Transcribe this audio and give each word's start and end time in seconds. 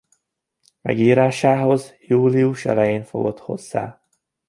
Megírásához 0.81 1.93
július 1.99 2.65
elején 2.65 3.03
fogott 3.03 3.39
hozzá. 3.39 4.01